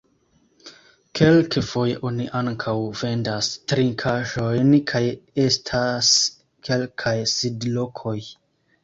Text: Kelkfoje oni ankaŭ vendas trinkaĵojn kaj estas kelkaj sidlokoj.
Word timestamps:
Kelkfoje 1.17 1.97
oni 2.09 2.23
ankaŭ 2.39 2.73
vendas 3.01 3.49
trinkaĵojn 3.73 4.71
kaj 4.93 5.03
estas 5.45 6.09
kelkaj 6.71 7.15
sidlokoj. 7.35 8.17